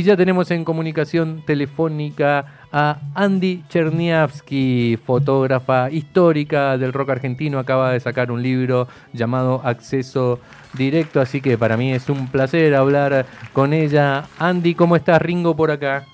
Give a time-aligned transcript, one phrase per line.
[0.00, 7.58] Y ya tenemos en comunicación telefónica a Andy Cherniavsky, fotógrafa histórica del rock argentino.
[7.58, 10.40] Acaba de sacar un libro llamado Acceso
[10.72, 14.24] Directo, así que para mí es un placer hablar con ella.
[14.38, 15.20] Andy, ¿cómo estás?
[15.20, 16.06] Ringo por acá.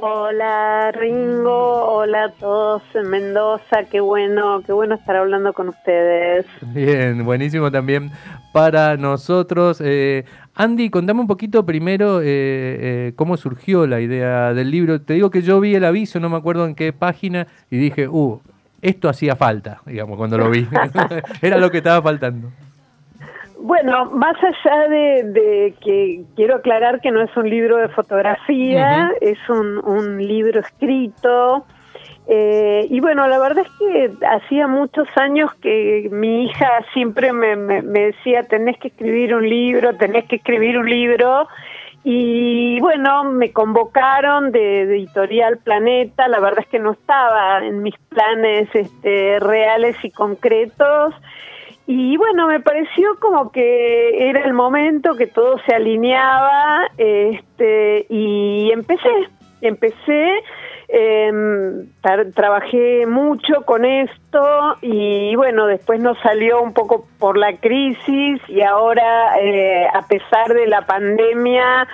[0.00, 6.46] Hola Ringo, hola a todos en Mendoza, qué bueno, qué bueno estar hablando con ustedes.
[6.62, 8.12] Bien, buenísimo también
[8.52, 9.82] para nosotros.
[9.84, 10.24] Eh,
[10.60, 15.00] Andy, contame un poquito primero eh, eh, cómo surgió la idea del libro.
[15.00, 18.08] Te digo que yo vi el aviso, no me acuerdo en qué página, y dije,
[18.08, 18.40] uh,
[18.82, 20.66] esto hacía falta, digamos, cuando lo vi.
[21.42, 22.50] Era lo que estaba faltando.
[23.60, 29.38] Bueno, más allá de, que quiero aclarar que no es un libro de fotografía, es
[29.48, 31.64] un, libro escrito.
[32.30, 37.56] Eh, y bueno, la verdad es que hacía muchos años que mi hija siempre me,
[37.80, 41.48] decía, tenés que escribir un libro, tenés que escribir un libro.
[42.04, 47.96] Y bueno, me convocaron de, Editorial Planeta, la verdad es que no estaba en mis
[48.10, 51.14] planes este, reales y concretos.
[51.86, 58.70] Y bueno, me pareció como que era el momento que todo se alineaba este, y
[58.70, 59.08] empecé,
[59.62, 60.42] empecé,
[60.88, 61.86] em,
[62.34, 68.62] trabajé mucho con esto y bueno, después nos salió un poco por la crisis y
[68.62, 71.86] ahora eh, a pesar de la pandemia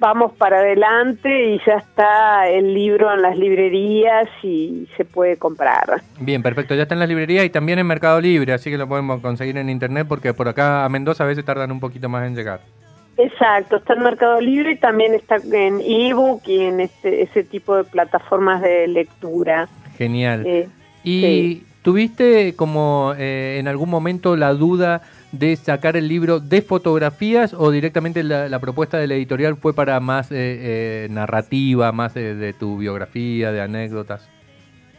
[0.00, 6.02] vamos para adelante y ya está el libro en las librerías y se puede comprar.
[6.18, 8.88] Bien, perfecto, ya está en las librerías y también en Mercado Libre, así que lo
[8.88, 12.26] podemos conseguir en internet porque por acá a Mendoza a veces tardan un poquito más
[12.26, 12.60] en llegar.
[13.22, 17.76] Exacto, está en Mercado Libre y también está en ebook y en este, ese tipo
[17.76, 19.68] de plataformas de lectura.
[19.98, 20.46] Genial.
[20.46, 20.68] Eh,
[21.04, 27.54] ¿Y tuviste como eh, en algún momento la duda de sacar el libro de fotografías
[27.54, 32.54] o directamente la, propuesta de la editorial fue para más eh, eh, narrativa, más de
[32.58, 34.28] tu biografía, de anécdotas?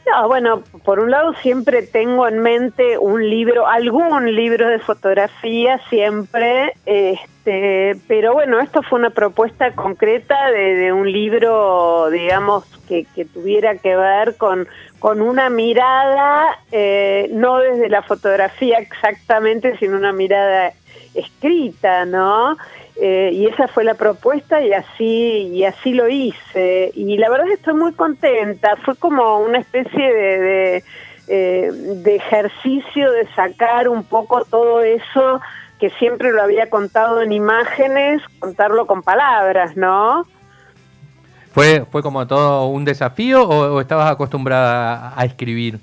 [0.05, 5.79] No, bueno, por un lado siempre tengo en mente un libro, algún libro de fotografía
[5.89, 13.25] siempre, este, pero bueno, esto fue una propuesta concreta de, un libro, digamos, que, que,
[13.25, 14.67] tuviera que ver con,
[14.97, 20.73] con una mirada, eh, no desde la fotografía exactamente, sino una mirada
[21.13, 22.57] escrita, ¿no?
[23.03, 26.91] Eh, y esa fue la propuesta y así y así lo hice.
[26.93, 28.75] Y la verdad es que estoy muy contenta.
[28.85, 30.83] Fue como una especie de,
[31.27, 35.41] eh, de, ejercicio de sacar un poco todo eso
[35.79, 40.25] que siempre lo había contado en imágenes contarlo con palabras no
[41.53, 45.79] fue fue como todo un desafío o, o estabas acostumbrada a escribir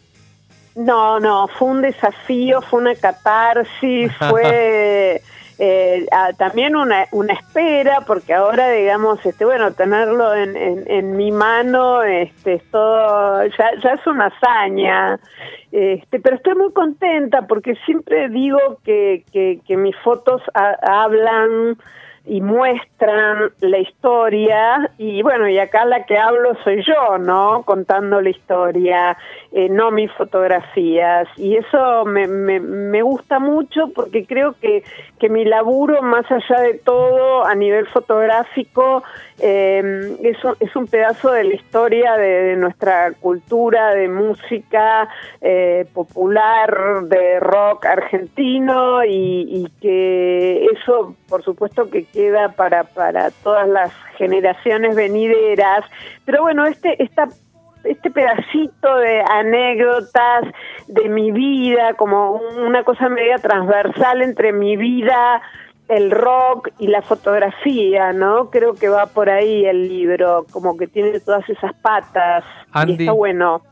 [0.74, 5.22] no no fue un desafío fue una catarsis fue
[5.58, 12.02] eh, también una, una espera, porque ahora, digamos, este bueno, tenerlo en, en, mi mano
[12.02, 15.18] este, es todo, ya, ya es una hazaña.
[15.72, 21.76] Este, pero estoy muy contenta porque siempre digo que, que, que mis fotos hablan
[22.28, 27.62] y muestran la historia y bueno, y acá la que hablo soy yo, ¿no?
[27.62, 29.16] Contando la historia,
[29.52, 31.26] eh, no mis fotografías.
[31.36, 34.84] Y eso me, me, me, gusta mucho porque creo que,
[35.18, 39.02] que mi laburo, más allá de todo, a nivel fotográfico,
[39.40, 45.08] eh, es, un, es un pedazo de la historia de, nuestra cultura, de música
[45.40, 53.30] eh, popular, de rock argentino y, y que eso, por supuesto, que queda para, para
[53.42, 55.84] todas las generaciones venideras.
[56.24, 57.28] Pero bueno, este, esta
[57.84, 60.44] este pedacito de anécdotas
[60.88, 65.40] de mi vida, como una cosa media transversal entre mi vida,
[65.88, 68.50] el rock y la fotografía, ¿no?
[68.50, 72.44] Creo que va por ahí el libro, como que tiene todas esas patas
[72.86, 73.62] y está bueno.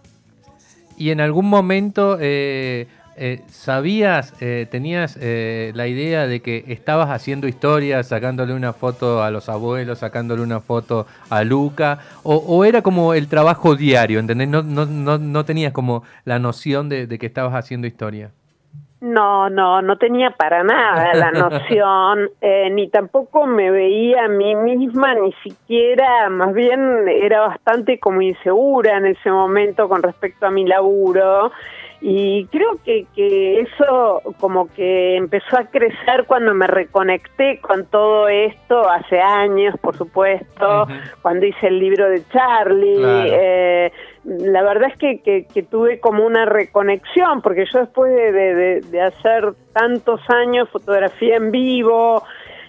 [0.96, 2.86] ¿Y en algún momento eh,
[3.18, 9.22] eh, ¿Sabías, eh, tenías eh, la idea de que estabas haciendo historias, sacándole una foto
[9.22, 12.00] a los abuelos, sacándole una foto a Luca?
[12.24, 14.48] ¿O, era como el trabajo diario, ¿entendés?
[14.48, 18.32] No, no, no, no tenías como la noción de, de, que estabas haciendo historia.
[19.00, 22.30] No, no, no tenía para nada la noción,
[22.72, 28.96] ni tampoco me veía a mí misma, ni siquiera, más bien era bastante como insegura
[28.96, 31.52] en ese momento con respecto a mi laburo
[32.00, 38.28] y creo que, que eso como que empezó a crecer cuando me reconecté con todo
[38.28, 40.86] esto hace años, por supuesto,
[41.22, 43.28] cuando hice el libro de Charlie.
[43.32, 43.92] Eh,
[44.24, 49.00] la verdad es que, que, tuve como una reconexión, porque yo después de, de, de
[49.00, 52.22] hacer tantos años fotografía en vivo,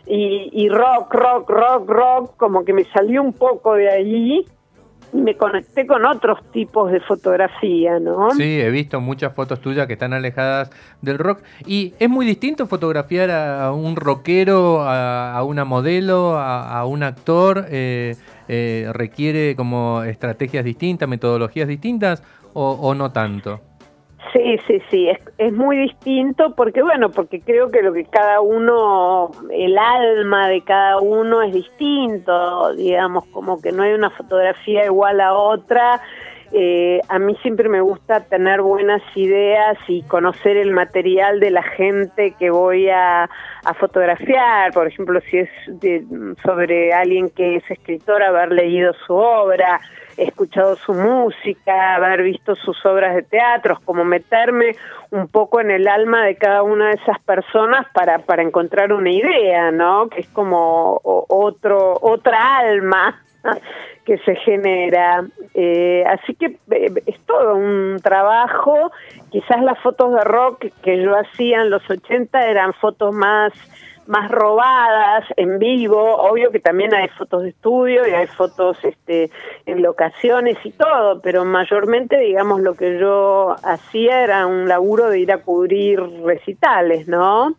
[0.10, 4.46] y, y rock, rock, rock, rock, como que me salió un poco de ahí
[5.18, 8.32] me conecté con otros tipos de fotografía, ¿no?
[8.32, 10.72] Sí, he visto muchas fotos tuyas que están alejadas
[11.02, 11.42] del rock.
[11.66, 17.66] ¿Y es muy distinto fotografiar a un rockero, a, una modelo, a, un actor?
[17.70, 18.16] Eh,
[18.48, 22.24] eh, ¿Requiere como estrategias distintas, metodologías distintas
[22.54, 23.67] o no tanto?
[24.34, 28.42] Sí, sí, sí, es, es, muy distinto porque, bueno, porque creo que lo que cada
[28.42, 34.86] uno, el alma de cada uno es distinto, digamos, como que no hay una fotografía
[34.86, 36.02] igual a otra.
[36.52, 41.64] Eh, a mí siempre me gusta tener buenas ideas y conocer el material de la
[41.64, 43.30] gente que voy a,
[43.80, 46.02] fotografiar, por ejemplo, si es de,
[46.42, 49.82] sobre alguien que es escritor, haber leído su obra
[50.18, 54.76] escuchado su música, haber visto sus obras de teatro, como meterme
[55.12, 59.12] un poco en el alma de cada una de esas personas para, para encontrar una
[59.12, 60.10] idea, ¿no?
[60.10, 63.22] Que es como otro, otra alma
[64.06, 65.26] que se genera.
[65.54, 68.92] Eh, así que eh, es todo un trabajo.
[69.32, 73.54] Quizás las fotos de rock que yo hacía en los 80 eran fotos más
[74.08, 79.30] más robadas en vivo, obvio que también hay fotos de estudio y hay fotos este
[79.66, 85.20] en locaciones y todo, pero mayormente digamos lo que yo hacía era un laburo de
[85.20, 87.56] ir a cubrir recitales, ¿no?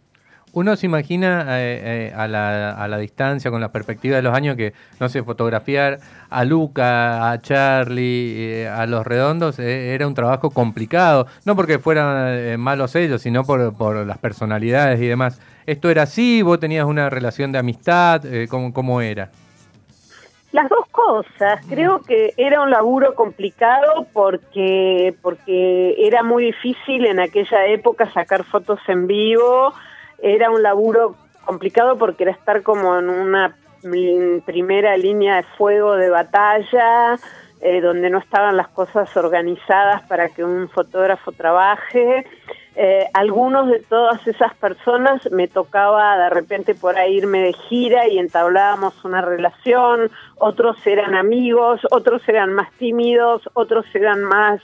[0.52, 4.34] Uno se imagina eh, eh, a, la, a, la, distancia, con la perspectiva de los
[4.34, 5.98] años, que, no sé, fotografiar
[6.30, 11.26] a Luca, a Charlie, eh, a los redondos, era un trabajo complicado.
[11.44, 15.40] No porque fueran malos ellos, sino por, por, las personalidades y demás.
[15.66, 16.42] ¿Esto era así?
[16.42, 18.22] ¿Vos tenías una relación de amistad?
[18.48, 19.30] ¿cómo, ¿Cómo era?
[20.52, 21.60] Las dos cosas.
[21.68, 28.44] Creo que era un laburo complicado porque, porque era muy difícil en aquella época sacar
[28.44, 29.74] fotos en vivo
[30.18, 33.56] era un laburo complicado porque era estar como en una
[34.44, 37.18] primera línea de fuego de batalla,
[37.60, 42.26] eh, donde no estaban las cosas organizadas para que un fotógrafo trabaje.
[42.76, 48.06] Eh, algunos de todas esas personas me tocaba de repente por ahí irme de gira
[48.06, 54.60] y entablábamos una relación, otros eran amigos, otros eran más tímidos, otros eran más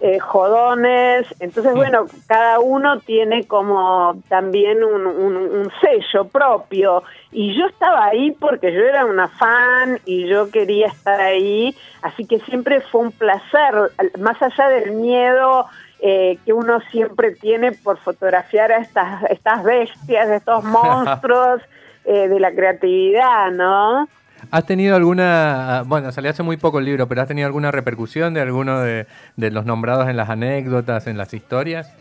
[0.00, 1.26] eh, jodones.
[1.40, 1.76] Entonces, mm.
[1.76, 7.02] bueno, cada uno tiene como también un, un, sello propio.
[7.32, 11.74] Y yo estaba ahí porque yo era una fan y yo quería estar ahí.
[12.02, 13.74] Así que siempre fue un placer,
[14.18, 15.66] más allá del miedo.
[15.98, 21.62] Eh, que uno siempre tiene por fotografiar a estas, estas bestias, estos monstruos
[22.04, 24.06] eh, de la creatividad, ¿no?
[24.50, 28.34] ¿Has tenido alguna, bueno, salió hace muy poco el libro, pero ¿has tenido alguna repercusión
[28.34, 29.06] de alguno de,
[29.36, 31.92] los nombrados en las anécdotas, en las historias?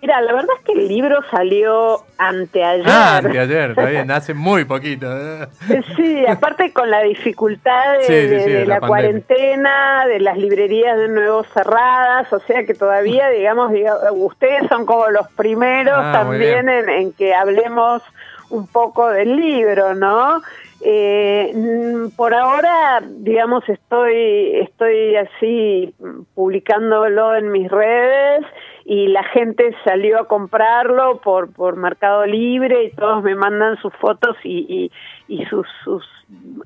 [0.00, 2.86] Mira, la verdad es que el libro salió anteayer.
[2.86, 5.06] Ah, anteayer, está bien, hace muy poquito.
[5.10, 5.48] ¿eh?
[5.96, 12.38] Sí, aparte con la dificultad de, la, cuarentena, de las librerías de nuevo cerradas, o
[12.38, 13.72] sea que todavía, digamos,
[14.12, 18.02] ustedes son como los primeros ah, también en, en que hablemos
[18.50, 20.40] un poco del libro, ¿no?
[20.80, 25.94] Eh, mm, por ahora, digamos, estoy, estoy así
[26.34, 28.46] publicándolo en mis redes
[28.84, 33.92] y la gente salió a comprarlo por, por Mercado Libre y todos me mandan sus
[33.94, 34.90] fotos y,
[35.26, 36.04] y, sus, sus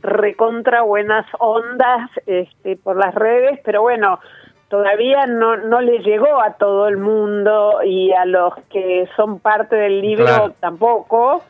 [0.03, 4.21] recontra buenas ondas este, por las redes, pero bueno,
[4.69, 9.77] todavía no, no le llegó a todo el mundo y a los que son parte
[9.77, 11.43] del libro tampoco.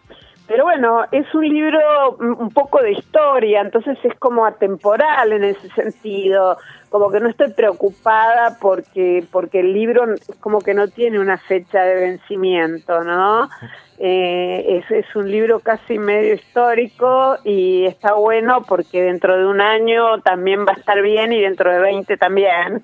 [0.52, 1.80] Pero bueno, es un libro
[2.18, 6.58] un poco de historia, entonces es como atemporal en ese sentido,
[6.90, 10.04] como que no estoy preocupada porque porque el libro
[10.40, 13.48] como que no tiene una fecha de vencimiento, ¿no?
[13.96, 20.20] Eh, es, un libro casi medio histórico y está bueno porque dentro de un año
[20.20, 22.82] también va a estar bien y dentro de 20 también.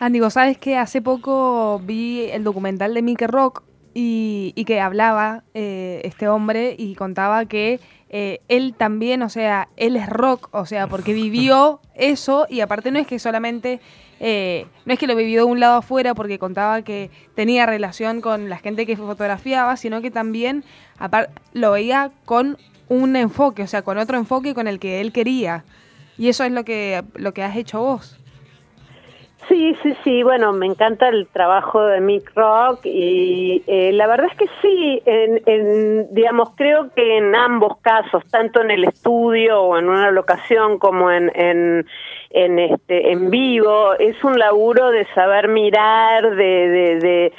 [0.00, 3.62] Andy, sabes que hace poco vi el documental de Mickey Rock
[4.00, 9.96] y, que hablaba eh, este hombre y contaba que eh, él también, o sea, él
[9.96, 13.80] es rock, o sea, porque vivió eso y aparte no es que solamente,
[14.20, 18.20] eh, no es que lo vivió de un lado afuera porque contaba que tenía relación
[18.20, 20.62] con la gente que fotografiaba, sino que también
[21.52, 22.56] lo veía con
[22.88, 25.64] un enfoque, o sea, con otro enfoque con el que él quería.
[26.16, 28.16] Y eso es lo que, lo que has hecho vos.
[29.46, 34.26] Sí, sí, sí, bueno, me encanta el trabajo de Mick Rock y eh, la verdad
[34.30, 39.78] es que sí, en, digamos, creo que en ambos casos, tanto en el estudio o
[39.78, 41.86] en una locación como en, en,
[42.30, 47.32] en, este, en vivo, es un laburo de saber mirar, de, de, de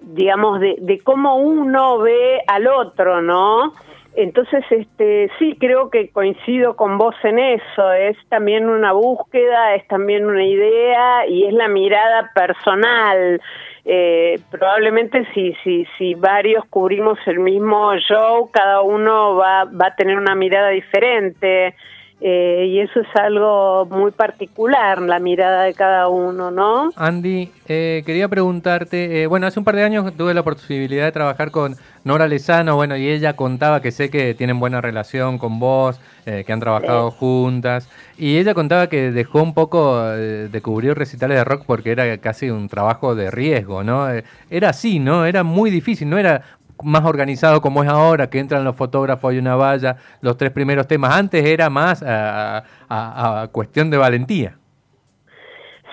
[0.00, 3.72] digamos, de, de cómo uno ve al otro, ¿no?
[4.16, 7.92] Entonces, este, sí, creo que coincido con vos en eso.
[7.92, 13.40] Es también una búsqueda, es también una idea y es la mirada personal.
[13.84, 19.94] Eh, probablemente si, si, si varios cubrimos el mismo show, cada uno va, va a
[19.94, 21.74] tener una mirada diferente.
[22.18, 26.90] Eh, y eso es algo muy particular, la mirada de cada uno, ¿no?
[26.96, 31.12] Andy, eh, quería preguntarte, eh, bueno, hace un par de años tuve la posibilidad de
[31.12, 35.58] trabajar con Nora Lezano, bueno, y ella contaba que sé que tienen buena relación con
[35.58, 41.36] vos, que han trabajado juntas, y ella contaba que dejó un poco de cubrir recitales
[41.36, 44.08] de rock porque era casi un trabajo de riesgo, ¿no?
[44.50, 45.24] Era así, ¿no?
[45.24, 46.42] Era muy difícil, no era
[46.82, 50.86] más organizado como es ahora, que entran los fotógrafos y una valla, los tres primeros
[50.86, 51.14] temas.
[51.14, 54.56] Antes era más a, cuestión de valentía.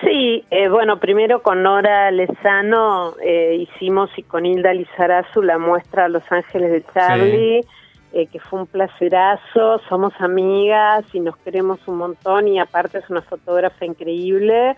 [0.02, 6.08] Sí, eh, bueno, primero con Nora Lezano eh, hicimos y con Hilda Lizarazu la muestra
[6.08, 7.60] Los Ángeles de Charlie,
[8.12, 13.08] eh, que fue un placerazo, somos amigas y nos queremos un montón y aparte es
[13.08, 14.76] una fotógrafa increíble.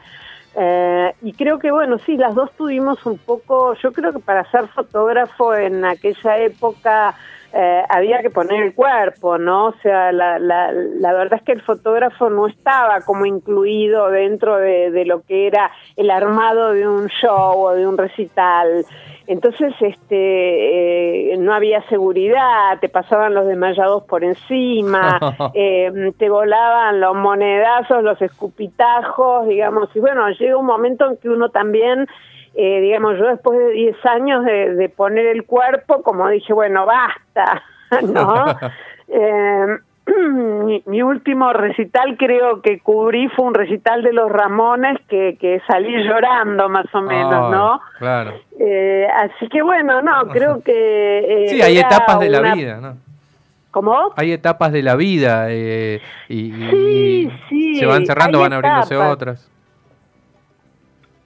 [0.58, 4.50] Eh, y creo que, bueno, sí, las dos tuvimos un poco, yo creo que para
[4.50, 7.14] ser fotógrafo en aquella época
[7.52, 9.66] eh, había que poner el cuerpo, ¿no?
[9.66, 14.56] O sea, la, la, la, verdad es que el fotógrafo no estaba como incluido dentro
[14.56, 18.84] de, de lo que era el armado de un show o de un recital.
[19.26, 25.18] Entonces, este, eh, no había seguridad, te pasaban los desmayados por encima,
[25.54, 31.28] eh, te volaban los monedazos, los escupitajos, digamos, y bueno, llega un momento en que
[31.28, 32.06] uno también,
[32.54, 36.86] eh, digamos, yo después de 10 años de, de, poner el cuerpo, como dije, bueno,
[36.86, 37.62] basta,
[38.02, 38.46] ¿no?
[40.86, 46.04] mi, último recital creo que cubrí fue un recital de los Ramones que, que salí
[46.04, 47.80] llorando más o menos, ¿no?
[47.98, 48.34] Claro.
[48.58, 51.18] Eh, así que bueno, no, creo que...
[51.18, 52.96] Eh, sí, hay etapas de la vida, ¿no?
[53.70, 54.12] ¿Cómo?
[54.16, 57.28] Hay etapas de la vida eh, y,
[57.78, 59.50] se van cerrando, van abriéndose otras.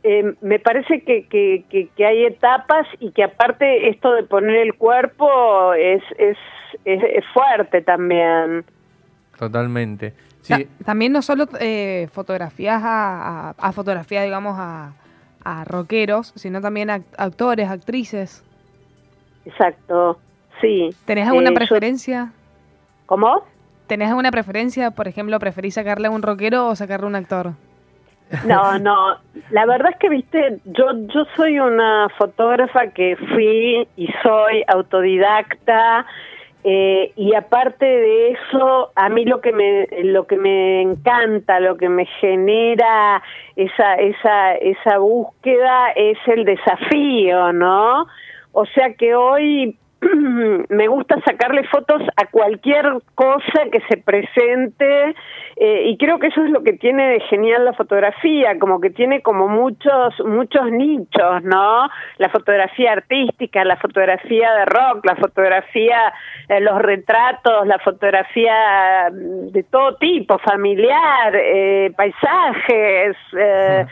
[0.03, 4.75] Eh, me parece que, que, que, hay etapas y que aparte esto de poner el
[4.75, 6.39] cuerpo es, es,
[6.85, 8.65] es, fuerte también.
[9.39, 10.15] Totalmente.
[10.85, 14.93] también no solo eh, fotografías a, a, fotografías, digamos, a,
[15.45, 18.45] a rockeros, sino también a actores, actrices.
[19.45, 20.19] Exacto,
[20.61, 20.91] sí.
[21.07, 22.33] ¿Tenés alguna eh, preferencia?
[23.07, 23.45] ¿Cómo?
[23.87, 24.93] ¿Tenés alguna preferencia?
[24.93, 27.53] Por ejemplo, ¿preferís sacarle a un rockero o sacarle a un actor?
[28.47, 29.19] No, no,
[29.51, 36.07] la verdad es que, viste, yo, yo soy una fotógrafa que fui y soy autodidacta,
[36.63, 41.79] eh, y aparte de eso, a mí lo que me lo que me encanta, lo
[41.79, 43.23] que me genera
[43.57, 48.07] esa esa esa búsqueda es el desafío, ¿no?
[48.53, 49.79] O sea que hoy
[50.69, 55.15] me gusta sacarle fotos a cualquier cosa que se presente
[55.57, 58.91] eh, y creo que eso es lo que tiene de genial la fotografía, como que
[58.91, 61.89] tiene como muchos muchos nichos, ¿no?
[62.17, 66.15] La fotografía artística, la fotografía de rock, la fotografía,
[66.49, 73.87] eh, los retratos, la fotografía de todo tipo, familiar, eh, paisajes, eh,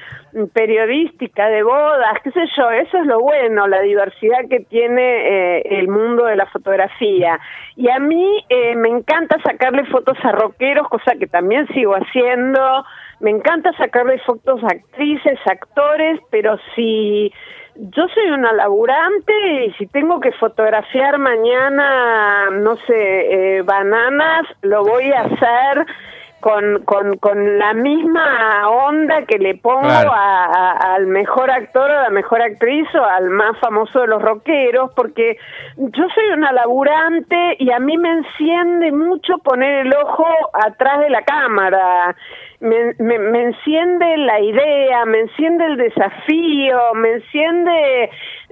[0.52, 5.62] periodística, de bodas, qué sé yo, eso es lo bueno, la diversidad que tiene eh,
[5.78, 7.38] el mundo de la fotografía.
[7.76, 12.84] Y a mí eh, me encanta sacarle fotos a rockeros, cosa que también sigo haciendo,
[13.20, 17.32] me encanta sacarle fotos a actrices, actores, pero si
[17.74, 22.88] yo soy una laburante y si tengo que fotografiar mañana, no sé,
[23.56, 25.86] eh, bananas, lo voy a hacer
[26.40, 32.42] con, con, con la misma onda que le pongo al mejor actor o la mejor
[32.42, 35.36] actriz o al más famoso de los rockeros, porque
[35.76, 41.10] yo soy una laburante y a mí me enciende mucho poner el ojo atrás de
[41.10, 42.16] la cámara
[42.60, 48.10] me, me, enciende la idea, me enciende el desafío, me enciende,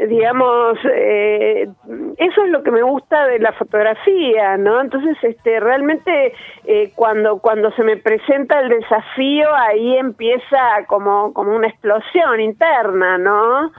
[0.09, 1.69] digamos, eh,
[2.17, 4.81] eso es lo que me gusta de la fotografía, ¿no?
[4.81, 6.33] Entonces, este, realmente
[6.65, 13.19] eh, cuando cuando se me presenta el desafío, ahí empieza como como una explosión interna,
[13.19, 13.73] ¿no?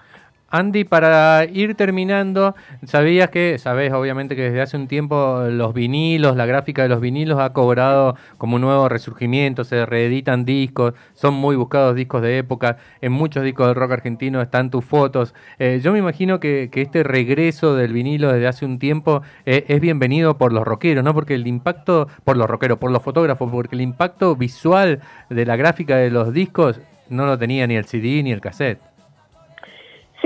[0.49, 6.37] Andy, para ir terminando, sabías que, sabes obviamente que desde hace un tiempo los vinilos,
[6.37, 11.33] la gráfica de los vinilos ha cobrado como un nuevo resurgimiento, se reeditan discos, son
[11.33, 15.35] muy buscados discos de época, en muchos discos del rock argentino están tus fotos.
[15.59, 19.81] Eh, yo me imagino que, este regreso del vinilo desde hace un tiempo eh, es
[19.81, 21.13] bienvenido por los rockeros, ¿no?
[21.13, 25.57] Porque el impacto, por los rockeros, por los fotógrafos, porque el impacto visual de la
[25.57, 28.79] gráfica de los discos no lo tenía ni el CD ni el cassette.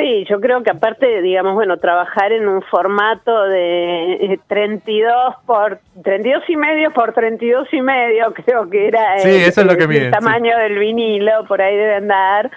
[0.02, 5.80] Sí, yo creo que aparte, digamos, bueno, trabajar en un formato de 32 eh, por
[6.04, 11.62] 32 y medio por 32 y medio, creo que era el, tamaño del vinilo, por
[11.62, 12.50] ahí debe andar.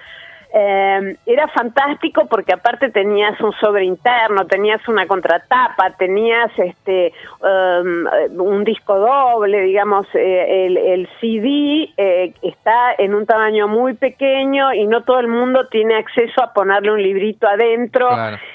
[0.57, 8.41] Eh, era fantástico porque aparte tenías un sobre interno, tenías una contratapa, tenías este um,
[8.41, 14.73] un disco doble, digamos, eh, el, el, CD eh, está en un tamaño muy pequeño
[14.73, 18.09] y no todo el mundo tiene acceso a ponerle un librito adentro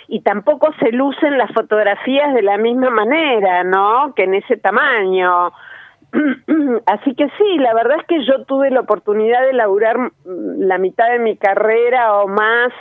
[0.07, 4.13] y tampoco se lucen las fotografías de la misma manera, ¿no?
[4.15, 5.51] Que en ese tamaño.
[6.85, 10.77] Así que sí, la verdad es que yo tuve la oportunidad de laburar mm, la
[10.77, 12.71] mitad de mi carrera o más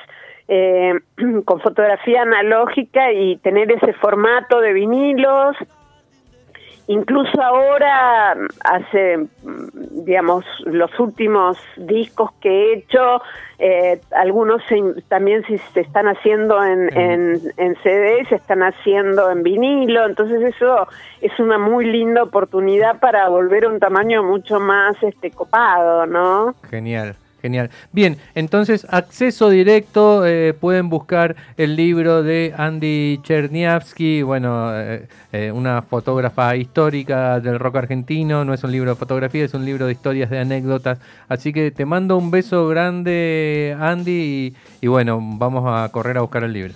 [0.49, 0.95] eh,
[1.45, 5.57] con fotografía analógica y tener ese formato de vinilos
[6.89, 9.27] Incluso ahora, hace,
[9.91, 13.21] digamos, los últimos discos que he hecho,
[13.59, 14.63] eh, algunos
[15.09, 20.89] también se, están haciendo en, en, en CD, se están haciendo en vinilo, entonces eso
[21.21, 26.55] es una muy linda oportunidad para volver a un tamaño mucho más este copado, ¿no?
[26.71, 27.17] Genial.
[27.41, 27.71] Genial.
[27.93, 35.53] Bien, entonces acceso directo, eh, pueden buscar el libro de Andy Cherniavsky, bueno, eh, eh,
[35.53, 39.87] una fotógrafa histórica del rock argentino, no es un libro de fotografía, es un libro
[39.87, 40.99] de historias, de anécdotas.
[41.29, 46.43] Así que te mando un beso grande, Andy, y, bueno, vamos a correr a buscar
[46.43, 46.75] el libro.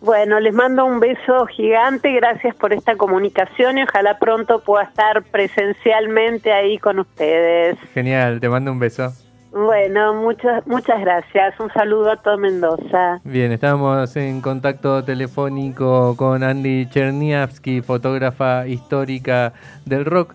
[0.00, 5.22] Bueno, les mando un beso gigante, gracias por esta comunicación y ojalá pronto pueda estar
[5.24, 7.78] presencialmente ahí con ustedes.
[7.94, 9.12] Genial, te mando un beso.
[9.50, 11.58] Bueno, muchas muchas gracias.
[11.58, 13.20] Un saludo a todo Mendoza.
[13.24, 19.54] Bien, estamos en contacto telefónico con Andy Cherniavsky, fotógrafa histórica
[19.86, 20.34] del rock.